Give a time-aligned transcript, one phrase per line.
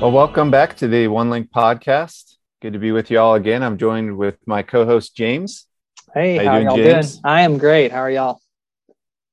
[0.00, 2.36] Well, welcome back to the One Link podcast.
[2.62, 3.64] Good to be with you all again.
[3.64, 5.66] I'm joined with my co-host James.
[6.14, 7.14] Hey, how, how y'all James?
[7.14, 7.22] doing?
[7.24, 7.90] I am great.
[7.90, 8.40] How are y'all?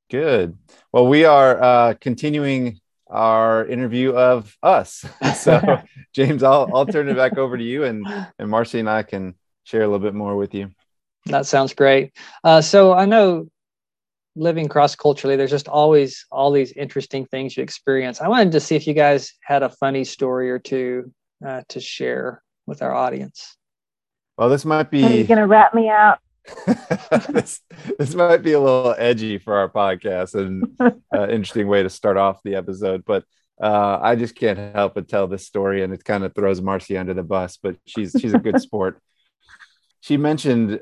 [0.10, 0.58] Good.
[0.92, 5.06] Well, we are uh, continuing our interview of us.
[5.36, 5.84] So,
[6.16, 8.08] James, I'll I'll turn it back over to you, and
[8.40, 9.36] and Marcy and I can
[9.66, 10.72] share a little bit more with you.
[11.28, 12.12] That sounds great.
[12.44, 13.50] Uh, so I know
[14.36, 18.22] living cross culturally, there's just always all these interesting things you experience.
[18.22, 21.14] I wanted to see if you guys had a funny story or two
[21.46, 23.56] uh, to share with our audience.
[24.38, 25.04] Well, this might be.
[25.04, 26.20] Are you going to wrap me out?
[27.30, 27.62] this,
[27.98, 30.78] this might be a little edgy for our podcast and
[31.16, 33.24] uh, interesting way to start off the episode, but
[33.62, 36.98] uh, I just can't help but tell this story, and it kind of throws Marcy
[36.98, 37.58] under the bus.
[37.62, 39.02] But she's she's a good sport.
[40.02, 40.82] She mentioned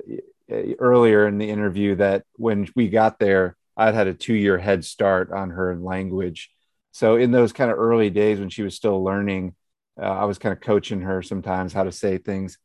[0.49, 4.85] earlier in the interview that when we got there, I'd had a two year head
[4.85, 6.51] start on her language.
[6.91, 9.55] So in those kind of early days when she was still learning,
[9.99, 12.57] uh, I was kind of coaching her sometimes how to say things.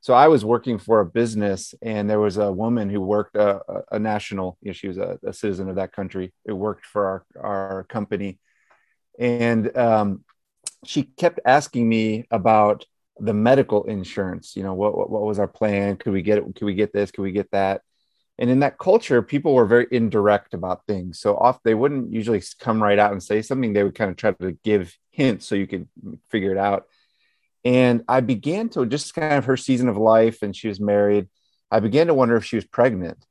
[0.00, 3.60] So I was working for a business, and there was a woman who worked uh,
[3.66, 4.58] a, a national.
[4.60, 6.34] You know, she was a, a, citizen of that country.
[6.44, 8.38] It worked for our our company,
[9.18, 10.24] and um,
[10.84, 12.84] she kept asking me about
[13.20, 15.96] the medical insurance you know what, what, what was our plan?
[15.96, 17.10] Could we get it could we get this?
[17.10, 17.82] Could we get that?
[18.38, 21.20] And in that culture people were very indirect about things.
[21.20, 23.72] So off they wouldn't usually come right out and say something.
[23.72, 25.88] They would kind of try to give hints so you could
[26.30, 26.86] figure it out.
[27.64, 31.28] And i began to just kind of her season of life and she was married
[31.70, 33.24] i began to wonder if she was pregnant.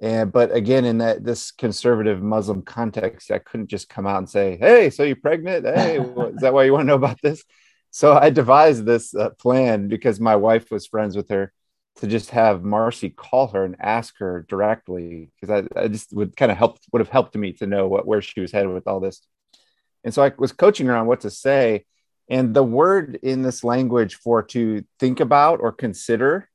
[0.00, 4.30] And but again in that this conservative muslim context i couldn't just come out and
[4.30, 5.66] say hey so you're pregnant?
[5.66, 7.42] Hey is that why you want to know about this
[7.90, 11.52] so I devised this uh, plan because my wife was friends with her
[11.96, 16.36] to just have Marcy call her and ask her directly because I, I, just would
[16.36, 18.86] kind of help would have helped me to know what where she was headed with
[18.86, 19.20] all this.
[20.04, 21.84] And so I was coaching her on what to say.
[22.30, 26.48] And the word in this language for to think about or consider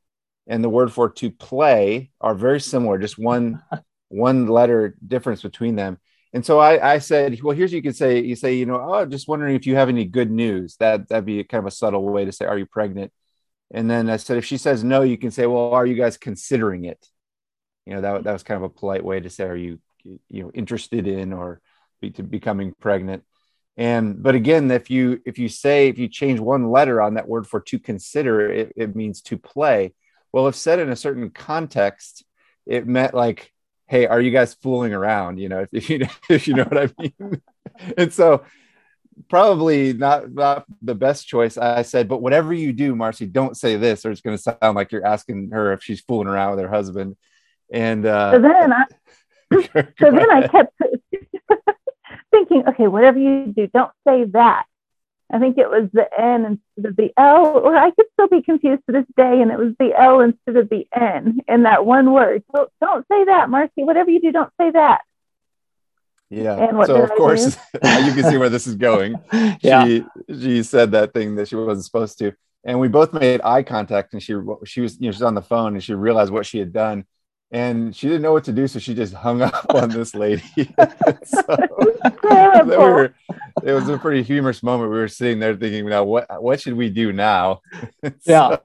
[0.47, 3.62] and the word for to play are very similar, just one
[4.09, 5.97] one letter difference between them
[6.33, 9.05] and so I, I said, well, here's you could say, you say, you know, oh,
[9.05, 10.75] just wondering if you have any good news.
[10.77, 13.11] That that'd be kind of a subtle way to say, are you pregnant?
[13.71, 16.17] And then I said, if she says no, you can say, well, are you guys
[16.17, 17.07] considering it?
[17.85, 20.44] You know, that, that was kind of a polite way to say, are you, you
[20.44, 21.61] know, interested in or
[22.01, 23.23] be, to becoming pregnant?
[23.77, 27.27] And but again, if you if you say if you change one letter on that
[27.27, 29.94] word for to consider, it, it means to play.
[30.31, 32.23] Well, if said in a certain context,
[32.65, 33.53] it meant like
[33.88, 35.39] hey, are you guys fooling around?
[35.39, 37.41] You know, if, you if you know what I mean.
[37.97, 38.44] and so
[39.29, 41.57] probably not not the best choice.
[41.57, 44.75] I said, but whatever you do, Marcy, don't say this, or it's going to sound
[44.75, 47.16] like you're asking her if she's fooling around with her husband.
[47.71, 48.83] And uh, so then I,
[50.00, 50.73] so then I kept
[52.31, 54.65] thinking, okay, whatever you do, don't say that.
[55.33, 56.45] I think it was the N
[56.75, 59.57] instead of the L, or I could still be confused to this day, and it
[59.57, 62.44] was the L instead of the N in that one word.
[62.53, 63.83] Don't, don't say that, Marcy.
[63.83, 65.01] Whatever you do, don't say that.
[66.29, 66.85] Yeah.
[66.85, 69.16] so of I course, you can see where this is going.
[69.61, 69.85] yeah.
[69.85, 72.33] She she said that thing that she wasn't supposed to,
[72.63, 75.41] and we both made eye contact, and she she was you know she's on the
[75.41, 77.05] phone, and she realized what she had done,
[77.53, 80.44] and she didn't know what to do, so she just hung up on this lady.
[81.24, 81.44] so,
[82.66, 83.14] we were,
[83.64, 84.91] it was a pretty humorous moment.
[84.91, 87.62] We were sitting there thinking, now what what should we do now?
[88.25, 88.58] yeah.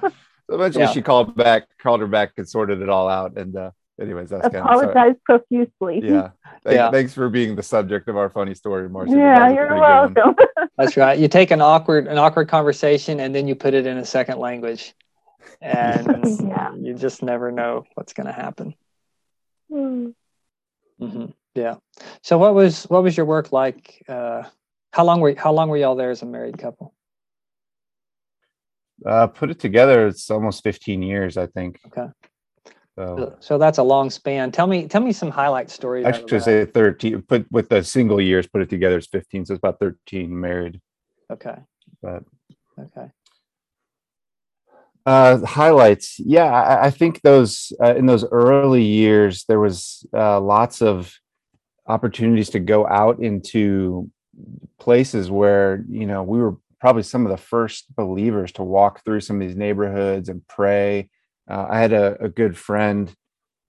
[0.00, 0.12] so
[0.48, 0.92] eventually, yeah.
[0.92, 3.36] she called back, called her back, and sorted it all out.
[3.36, 3.70] And uh,
[4.00, 6.00] anyways, that's kind of apologize profusely.
[6.02, 6.30] Yeah.
[6.64, 6.90] Thank, yeah.
[6.90, 9.12] Thanks for being the subject of our funny story, Marcy.
[9.12, 10.34] Yeah, you're welcome.
[10.78, 11.18] that's right.
[11.18, 14.38] You take an awkward an awkward conversation and then you put it in a second
[14.38, 14.94] language
[15.60, 16.74] and yeah.
[16.74, 18.74] you just never know what's going to happen.
[19.70, 20.14] Mm.
[21.00, 21.26] Mm-hmm.
[21.54, 21.76] Yeah.
[22.22, 24.02] So what was what was your work like?
[24.08, 24.44] Uh,
[24.92, 26.94] how long were how long were y'all there as a married couple?
[29.04, 31.78] Uh, put it together, it's almost 15 years, I think.
[31.86, 32.08] Okay.
[32.96, 34.50] So, so that's a long span.
[34.50, 36.04] Tell me, tell me some highlight stories.
[36.04, 39.46] I should say 13, put with the single years, put it together, it's 15.
[39.46, 40.80] So it's about 13 married.
[41.30, 41.54] Okay.
[42.02, 42.24] But
[42.76, 43.12] okay.
[45.08, 50.38] Uh, highlights, yeah, I, I think those uh, in those early years there was uh,
[50.38, 51.18] lots of
[51.86, 54.10] opportunities to go out into
[54.78, 59.22] places where you know we were probably some of the first believers to walk through
[59.22, 61.08] some of these neighborhoods and pray.
[61.50, 63.10] Uh, I had a, a good friend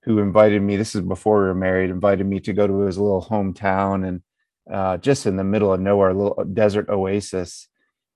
[0.02, 0.76] who invited me.
[0.76, 1.88] This is before we were married.
[1.88, 4.20] Invited me to go to his little hometown and
[4.70, 7.69] uh, just in the middle of nowhere, a little desert oasis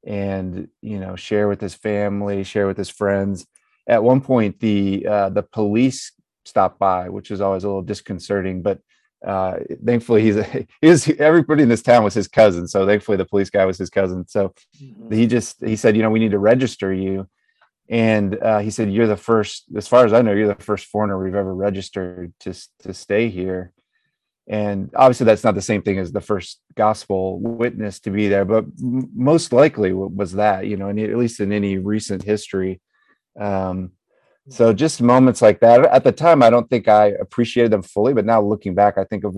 [0.07, 3.47] and you know share with his family share with his friends.
[3.87, 6.13] At one point the uh, the police
[6.45, 8.79] stopped by which is always a little disconcerting but
[9.27, 10.37] uh, thankfully he's
[10.81, 13.79] he was everybody in this town was his cousin so thankfully the police guy was
[13.79, 14.27] his cousin.
[14.29, 15.13] So mm-hmm.
[15.13, 17.29] he just he said you know we need to register you.
[17.87, 20.87] And uh, he said you're the first as far as i know you're the first
[20.87, 23.75] foreigner we've ever registered to to stay here
[24.47, 28.45] and obviously that's not the same thing as the first gospel witness to be there
[28.45, 32.81] but most likely was that you know and at least in any recent history.
[33.41, 33.93] Um,
[34.51, 38.13] so just moments like that at the time i don't think i appreciated them fully
[38.13, 39.35] but now looking back i think of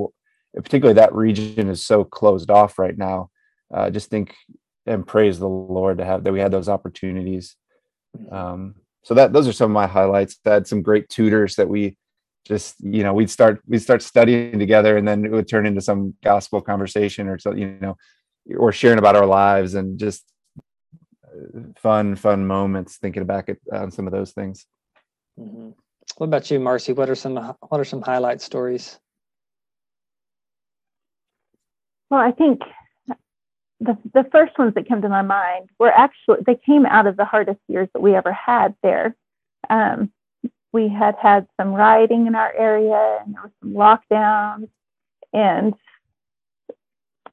[0.62, 3.30] particularly that region is so closed off right now.
[3.72, 4.34] Uh, just think
[4.86, 7.56] and praise the lord to have that we had those opportunities.
[8.16, 8.34] Mm-hmm.
[8.34, 10.38] um, so that those are some of my highlights.
[10.46, 11.96] I had some great tutors that we
[12.46, 15.80] just you know we'd start we'd start studying together and then it would turn into
[15.80, 17.96] some gospel conversation or so you know
[18.56, 20.24] or sharing about our lives and just
[21.28, 24.66] uh, fun fun moments thinking back at on some of those things.
[25.38, 25.70] Mm-hmm.
[26.16, 26.92] what about you marcy?
[26.92, 28.98] What are some what are some highlight stories?
[32.10, 32.62] Well i think
[33.80, 37.16] the, the first ones that come to my mind were actually they came out of
[37.16, 39.16] the hardest years that we ever had there.
[39.68, 40.12] Um,
[40.76, 44.68] we had had some rioting in our area and there were some lockdowns.
[45.32, 45.74] And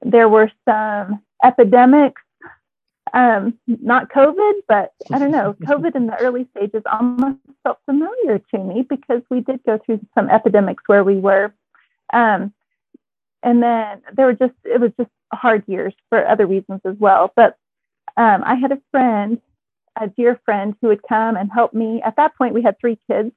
[0.01, 2.21] there were some epidemics
[3.13, 8.39] um, not covid but i don't know covid in the early stages almost felt familiar
[8.39, 11.53] to me because we did go through some epidemics where we were.
[12.11, 12.53] Um,
[13.43, 17.31] and then there were just it was just hard years for other reasons as well.
[17.35, 17.57] But
[18.17, 19.39] um, i had a friend
[19.99, 22.01] a dear friend who would come and help me.
[22.03, 23.31] At that point, we had three kids.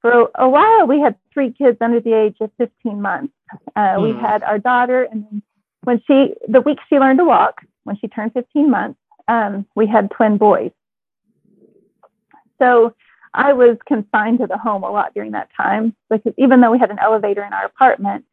[0.00, 3.32] For a while, we had three kids under the age of 15 months.
[3.76, 4.02] Uh, mm.
[4.02, 4.20] We hmm.
[4.20, 5.42] had our daughter, and
[5.84, 8.98] when she, the week she learned to walk, when she turned 15 months,
[9.28, 10.72] um, we had twin boys.
[12.58, 12.94] So
[13.34, 16.78] I was confined to the home a lot during that time because even though we
[16.78, 18.24] had an elevator in our apartment,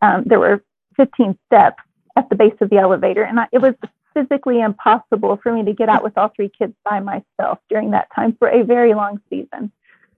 [0.00, 0.62] um, there were
[0.96, 1.82] 15 steps
[2.16, 3.74] at the base of the elevator, and I, it was
[4.14, 8.08] physically impossible for me to get out with all three kids by myself during that
[8.14, 9.72] time for a very long season.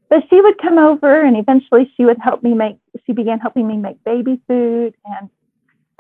[0.08, 2.76] But she would come over and eventually she would help me make,
[3.06, 4.94] she began helping me make baby food.
[5.04, 5.30] And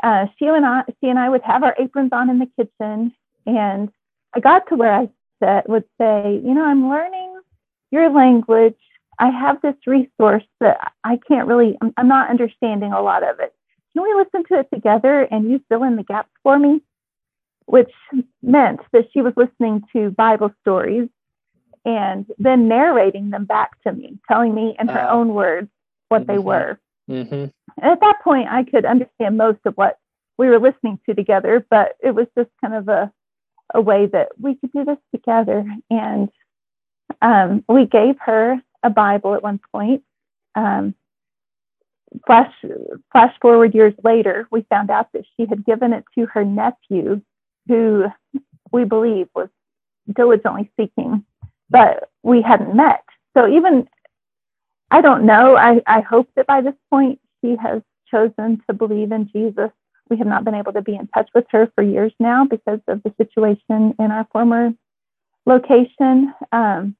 [0.02, 3.12] uh, she, and I, she and I would have our aprons on in the kitchen.
[3.46, 3.90] And
[4.34, 5.08] I got to where I
[5.42, 7.40] said, would say, you know, I'm learning
[7.90, 8.76] your language.
[9.18, 13.40] I have this resource that I can't really, I'm, I'm not understanding a lot of
[13.40, 13.54] it.
[13.92, 16.82] Can we listen to it together and you fill in the gaps for me?
[17.66, 17.90] Which
[18.42, 21.08] meant that she was listening to Bible stories
[21.84, 25.68] and then narrating them back to me, telling me in her uh, own words
[26.08, 26.32] what mm-hmm.
[26.32, 26.80] they were.
[27.10, 27.34] Mm-hmm.
[27.34, 27.52] And
[27.92, 29.98] at that point, I could understand most of what
[30.38, 33.12] we were listening to together, but it was just kind of a,
[33.74, 35.64] a way that we could do this together.
[35.90, 36.28] And
[37.22, 40.02] um, we gave her a Bible at one point.
[40.54, 40.94] Um,
[42.26, 42.52] flash
[43.12, 47.20] flash forward years later, we found out that she had given it to her nephew
[47.68, 48.06] who
[48.72, 49.48] we believe was
[50.14, 51.24] diligently seeking,
[51.70, 53.04] but we hadn't met.
[53.36, 53.88] So even,
[54.90, 59.12] I don't know, I, I hope that by this point she has chosen to believe
[59.12, 59.70] in Jesus.
[60.08, 62.80] We have not been able to be in touch with her for years now because
[62.86, 64.72] of the situation in our former
[65.44, 66.32] location.
[66.52, 66.96] Um,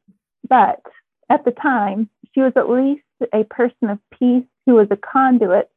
[0.48, 0.82] but
[1.30, 3.02] at the time, she was at least
[3.32, 5.70] a person of peace who was a conduit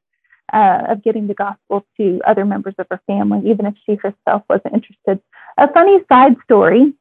[0.54, 4.44] uh, of getting the gospel to other members of her family, even if she herself
[4.50, 5.22] wasn't interested.
[5.58, 6.94] A funny side story: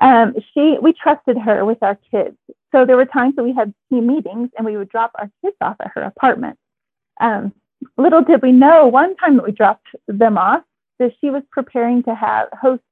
[0.00, 2.36] um, she we trusted her with our kids,
[2.74, 5.56] so there were times that we had team meetings and we would drop our kids
[5.60, 6.58] off at her apartment.
[7.20, 7.52] Um,
[7.96, 10.64] little did we know, one time that we dropped them off,
[10.98, 12.82] that she was preparing to have host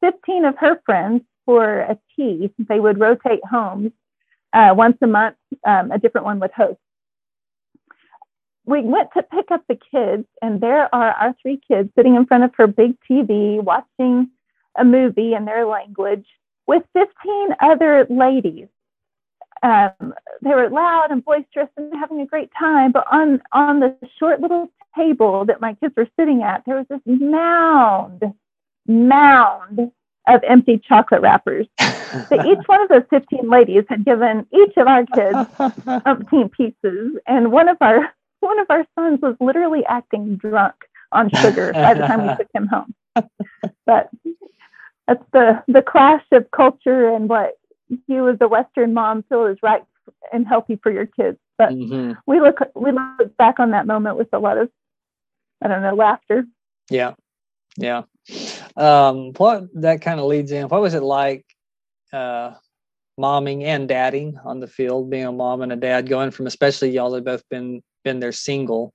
[0.00, 2.50] 15 of her friends for a tea.
[2.58, 3.92] They would rotate homes
[4.52, 5.36] uh, once a month.
[5.66, 6.78] Um, a different one would host
[8.66, 12.26] we went to pick up the kids, and there are our three kids sitting in
[12.26, 14.28] front of her big TV watching
[14.76, 16.26] a movie in their language
[16.66, 18.66] with 15 other ladies.
[19.62, 23.96] Um, they were loud and boisterous and having a great time, but on, on the
[24.18, 28.22] short little table that my kids were sitting at, there was this mound,
[28.86, 29.92] mound
[30.28, 31.66] of empty chocolate wrappers.
[31.80, 35.36] so each one of those 15 ladies had given each of our kids
[36.04, 38.12] umpteen pieces, and one of our
[38.46, 40.74] one of our sons was literally acting drunk
[41.12, 42.94] on sugar by the time we took him home.
[43.86, 44.10] But
[45.06, 47.54] that's the the clash of culture and what
[48.08, 49.84] you as a Western mom feel is right
[50.32, 51.38] and healthy for your kids.
[51.56, 52.12] But mm-hmm.
[52.26, 54.70] we look we look back on that moment with a lot of
[55.62, 56.46] I don't know laughter.
[56.90, 57.14] Yeah,
[57.76, 58.02] yeah.
[58.76, 60.68] Um, what that kind of leads in.
[60.68, 61.46] What was it like?
[62.12, 62.54] Uh,
[63.18, 66.90] momming and dadding on the field, being a mom and a dad, going from especially
[66.90, 68.94] y'all have both been been there single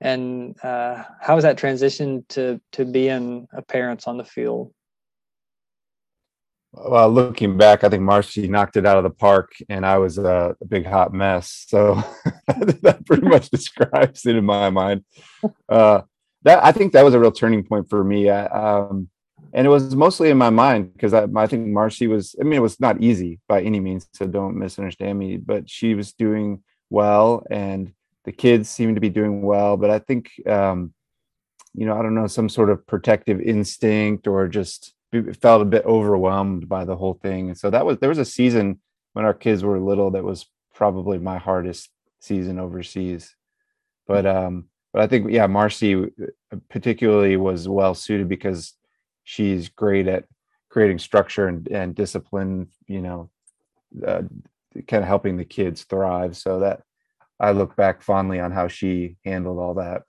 [0.00, 4.72] and uh, how was that transition to to being a parent on the field?
[6.72, 10.18] Well, looking back, I think Marcy knocked it out of the park, and I was
[10.18, 11.64] a, a big hot mess.
[11.66, 11.94] So
[12.46, 15.04] that pretty much describes it in my mind.
[15.68, 16.02] Uh,
[16.42, 18.30] that I think that was a real turning point for me.
[18.30, 19.08] I, um,
[19.52, 22.34] and it was mostly in my mind because I, I think Marcy was.
[22.40, 25.36] I mean, it was not easy by any means, so don't misunderstand me.
[25.36, 27.92] But she was doing well, and
[28.24, 29.76] the kids seemed to be doing well.
[29.76, 30.92] But I think, um,
[31.74, 34.94] you know, I don't know, some sort of protective instinct or just
[35.40, 37.48] felt a bit overwhelmed by the whole thing.
[37.48, 38.80] And so that was there was a season
[39.14, 41.90] when our kids were little that was probably my hardest
[42.20, 43.34] season overseas.
[44.06, 48.74] But um but I think yeah, Marcy uh, particularly was well suited because
[49.28, 50.24] she's great at
[50.70, 53.30] creating structure and, and discipline, you know,
[54.06, 54.22] uh,
[54.86, 56.34] kind of helping the kids thrive.
[56.34, 56.80] So that
[57.38, 60.04] I look back fondly on how she handled all that.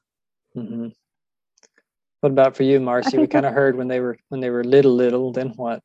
[0.56, 0.88] Mm-hmm.
[2.22, 3.18] What about for you, Marcy?
[3.18, 5.34] We kind of heard when they were when they were little, little.
[5.34, 5.84] Then what?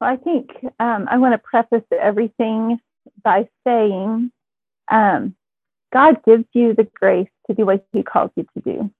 [0.00, 0.50] Well, I think
[0.80, 2.80] um, I want to preface everything
[3.22, 4.32] by saying,
[4.90, 5.36] um,
[5.92, 8.90] God gives you the grace to do what He calls you to do,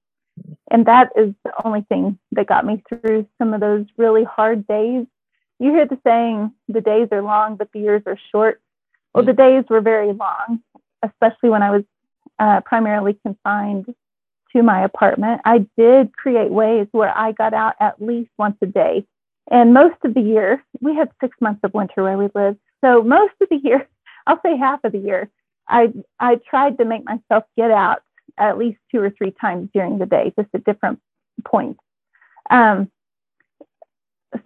[0.71, 4.67] and that is the only thing that got me through some of those really hard
[4.67, 5.05] days.
[5.59, 8.61] You hear the saying, "The days are long, but the years are short."
[9.13, 10.61] Well, the days were very long,
[11.03, 11.83] especially when I was
[12.39, 13.93] uh, primarily confined
[14.53, 18.65] to my apartment, I did create ways where I got out at least once a
[18.65, 19.05] day.
[19.51, 22.59] And most of the year, we had six months of winter where we lived.
[22.81, 23.87] So most of the year,
[24.27, 25.29] I'll say half of the year,
[25.67, 28.03] I I tried to make myself get out
[28.37, 30.99] at least two or three times during the day, just at different
[31.45, 31.79] points.
[32.49, 32.89] Um,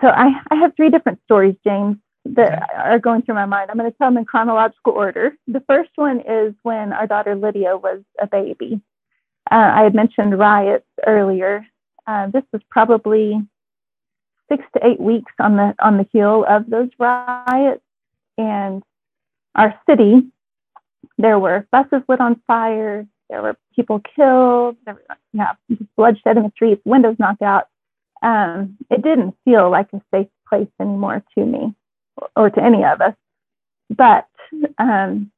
[0.01, 3.69] so I, I have three different stories, James, that are going through my mind.
[3.69, 5.35] I'm going to tell them in chronological order.
[5.47, 8.81] The first one is when our daughter Lydia was a baby.
[9.49, 11.65] Uh, I had mentioned riots earlier.
[12.05, 13.41] Uh, this was probably
[14.49, 17.83] six to eight weeks on the on the heel of those riots,
[18.37, 18.83] and
[19.55, 20.27] our city.
[21.17, 23.07] There were buses lit on fire.
[23.29, 24.77] There were people killed.
[24.85, 25.53] There were yeah,
[25.95, 27.67] bloodshed in the streets, windows knocked out.
[28.21, 31.75] Um, it didn't feel like a safe place anymore to me
[32.35, 33.13] or to any of us.
[33.95, 34.27] But
[34.77, 35.31] um,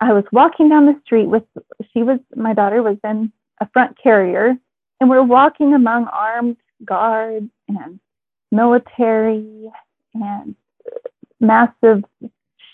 [0.00, 1.44] I was walking down the street with,
[1.92, 4.56] she was, my daughter was in a front carrier,
[5.00, 8.00] and we're walking among armed guards and
[8.50, 9.70] military
[10.14, 10.54] and
[11.38, 12.04] massive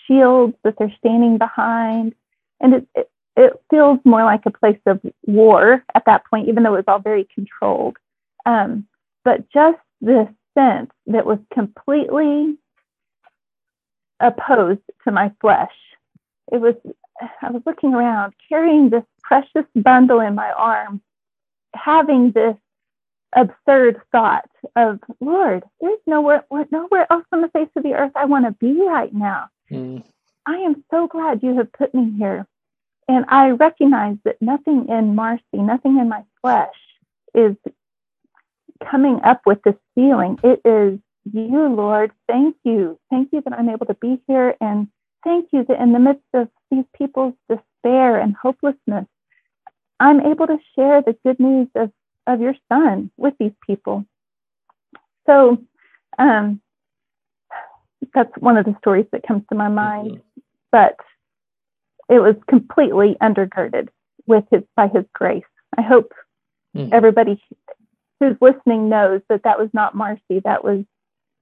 [0.05, 2.15] shields that they're standing behind.
[2.59, 6.63] And it, it, it, feels more like a place of war at that point, even
[6.63, 7.97] though it was all very controlled.
[8.45, 8.87] Um,
[9.23, 10.27] but just this
[10.57, 12.57] sense that was completely
[14.19, 15.71] opposed to my flesh.
[16.51, 16.75] It was
[17.41, 21.01] I was looking around, carrying this precious bundle in my arms,
[21.73, 22.55] having this
[23.35, 28.25] absurd thought of, Lord, there's nowhere, nowhere else on the face of the earth I
[28.25, 29.49] want to be right now.
[29.71, 30.03] Mm.
[30.45, 32.47] I am so glad you have put me here.
[33.07, 36.75] And I recognize that nothing in Marcy, nothing in my flesh
[37.33, 37.55] is
[38.89, 40.37] coming up with this feeling.
[40.43, 40.99] It is
[41.31, 42.11] you, Lord.
[42.27, 42.99] Thank you.
[43.09, 44.87] Thank you that I'm able to be here and
[45.23, 49.05] thank you that in the midst of these people's despair and hopelessness,
[49.99, 51.91] I'm able to share the good news of,
[52.27, 54.05] of your son with these people.
[55.25, 55.57] So
[56.17, 56.61] um,
[58.13, 60.21] that's one of the stories that comes to my mind.
[60.71, 60.97] But
[62.09, 63.89] it was completely undergirded
[64.25, 65.43] with his by his grace.
[65.77, 66.13] I hope
[66.75, 66.93] mm-hmm.
[66.93, 67.41] everybody
[68.19, 70.39] who's listening knows that that was not Marcy.
[70.43, 70.83] That was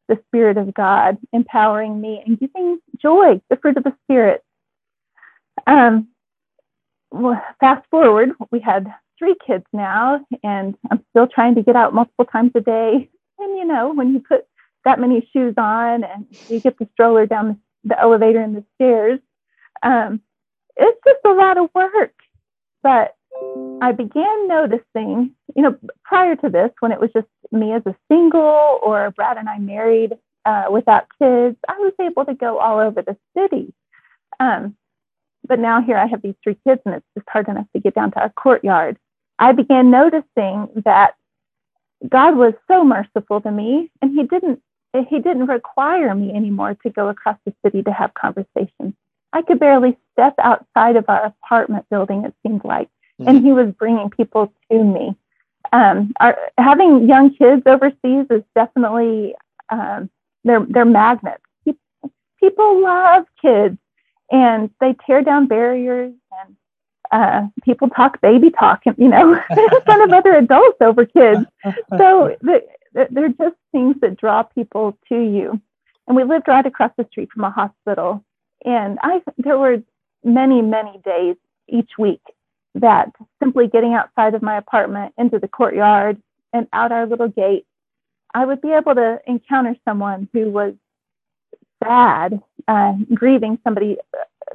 [0.07, 4.43] the Spirit of God empowering me and giving joy, the fruit of the Spirit.
[5.67, 6.09] Um,
[7.11, 11.93] well, fast forward, we had three kids now, and I'm still trying to get out
[11.93, 13.09] multiple times a day.
[13.39, 14.45] And you know, when you put
[14.83, 17.47] that many shoes on and you get the stroller down
[17.83, 19.19] the, the elevator and the stairs,
[19.81, 20.21] um,
[20.77, 22.13] it's just a lot of work.
[22.83, 23.15] But
[23.81, 27.95] I began noticing, you know, prior to this, when it was just me as a
[28.09, 30.13] single or Brad and I married
[30.45, 33.73] uh, without kids, I was able to go all over the city.
[34.39, 34.75] Um,
[35.47, 37.95] but now here I have these three kids and it's just hard enough to get
[37.95, 38.97] down to our courtyard.
[39.37, 41.15] I began noticing that
[42.07, 44.61] God was so merciful to me and he didn't
[45.09, 48.93] he didn't require me anymore to go across the city to have conversations.
[49.35, 52.87] I could barely step outside of our apartment building, it seemed like
[53.19, 53.27] mm-hmm.
[53.27, 55.15] and he was bringing people to me.
[55.73, 59.35] Um, our, having young kids overseas is definitely
[59.69, 60.09] um,
[60.43, 61.41] they're they're magnets.
[62.39, 63.77] People love kids,
[64.31, 66.55] and they tear down barriers and
[67.11, 71.45] uh, people talk baby talk, you know, in front of other adults over kids.
[71.97, 72.63] So the,
[72.93, 75.59] the, they're just things that draw people to you.
[76.07, 78.23] And we lived right across the street from a hospital.
[78.65, 79.81] And I, there were
[80.23, 81.35] many, many days
[81.69, 82.21] each week
[82.73, 87.65] that simply getting outside of my apartment into the courtyard and out our little gate,
[88.33, 90.73] I would be able to encounter someone who was
[91.83, 93.97] sad, uh, grieving somebody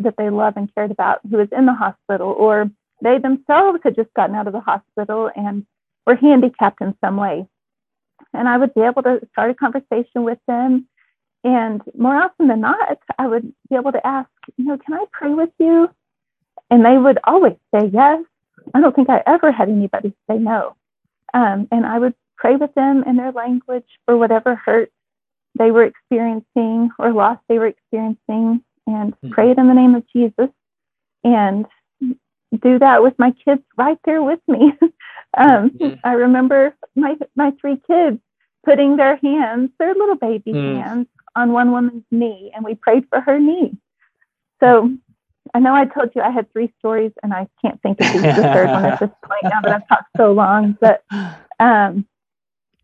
[0.00, 2.70] that they love and cared about who was in the hospital, or
[3.02, 5.64] they themselves had just gotten out of the hospital and
[6.06, 7.46] were handicapped in some way.
[8.34, 10.86] And I would be able to start a conversation with them.
[11.42, 15.04] And more often than not, I would be able to ask, you know, can I
[15.10, 15.88] pray with you?
[16.70, 18.22] And they would always say yes.
[18.74, 20.76] I don't think I ever had anybody say no.
[21.32, 24.92] Um, and I would pray with them in their language for whatever hurt
[25.58, 29.30] they were experiencing or loss they were experiencing and mm-hmm.
[29.30, 30.50] pray it in the name of Jesus
[31.24, 31.66] and
[32.62, 34.72] do that with my kids right there with me.
[35.36, 35.94] um, mm-hmm.
[36.04, 38.18] I remember my, my three kids
[38.64, 40.82] putting their hands, their little baby mm.
[40.82, 41.06] hands,
[41.40, 43.76] on one woman's knee, and we prayed for her knee.
[44.60, 44.90] So
[45.54, 48.20] I know I told you I had three stories, and I can't think of the
[48.20, 50.76] third one at this point now that I've talked so long.
[50.80, 51.02] But
[51.58, 52.06] um,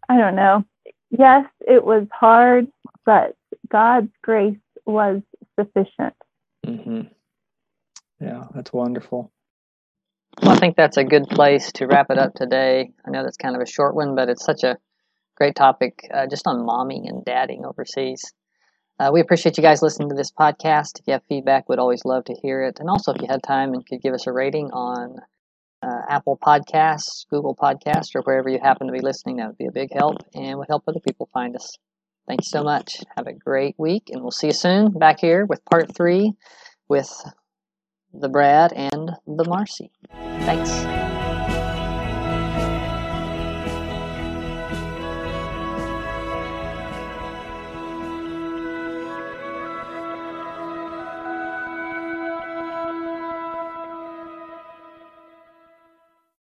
[0.09, 0.65] I don't know.
[1.11, 2.67] Yes, it was hard,
[3.05, 3.37] but
[3.69, 5.23] God's grace was
[5.59, 6.15] sufficient.
[6.67, 7.03] Mm-hmm.
[8.21, 9.31] Yeah, that's wonderful.
[10.43, 12.93] Well, I think that's a good place to wrap it up today.
[13.07, 14.79] I know that's kind of a short one, but it's such a
[15.37, 18.33] great topic uh, just on momming and dadding overseas.
[18.99, 21.01] Uh, we appreciate you guys listening to this podcast.
[21.01, 22.81] If you have feedback, we'd always love to hear it.
[22.81, 25.19] And also, if you had time and could give us a rating on
[25.83, 29.67] uh, Apple Podcasts, Google Podcasts, or wherever you happen to be listening, that would be
[29.67, 31.77] a big help and would help other people find us.
[32.27, 33.03] Thank you so much.
[33.17, 36.33] Have a great week, and we'll see you soon back here with part three
[36.89, 37.13] with
[38.13, 39.93] the Brad and the Marcy.
[40.11, 41.16] Thanks.